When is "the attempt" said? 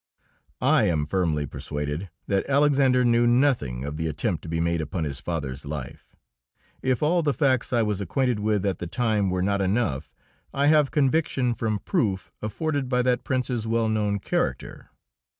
3.97-4.41